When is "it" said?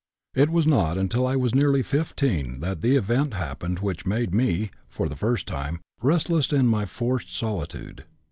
0.33-0.49